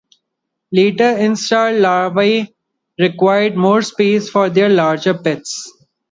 [0.71, 2.55] Later instar larvae
[2.97, 5.71] required more space for their larger pits.